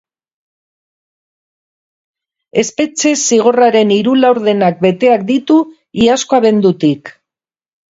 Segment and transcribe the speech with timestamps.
[2.63, 5.61] Espetxe-zigorraren hiru laurdenak beteak ditu
[6.09, 7.17] iazko abendutik.